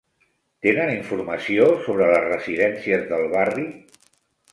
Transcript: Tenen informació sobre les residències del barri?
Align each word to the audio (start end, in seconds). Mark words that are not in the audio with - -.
Tenen 0.65 0.91
informació 0.93 1.67
sobre 1.87 2.07
les 2.13 2.23
residències 2.31 3.05
del 3.13 3.29
barri? 3.35 3.67